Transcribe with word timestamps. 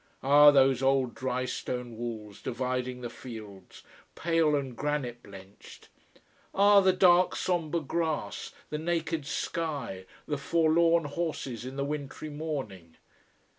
Ah, 0.23 0.49
those 0.49 0.81
old, 0.81 1.13
drystone 1.13 1.95
walls 1.95 2.41
dividing 2.41 3.01
the 3.01 3.09
fields 3.11 3.83
pale 4.15 4.55
and 4.55 4.75
granite 4.75 5.21
blenched! 5.21 5.89
Ah, 6.55 6.79
the 6.81 6.91
dark, 6.91 7.35
sombre 7.35 7.81
grass, 7.81 8.51
the 8.71 8.79
naked 8.79 9.27
sky! 9.27 10.07
the 10.25 10.39
forlorn 10.39 11.03
horses 11.05 11.65
in 11.65 11.75
the 11.75 11.85
wintry 11.85 12.31
morning! 12.31 12.97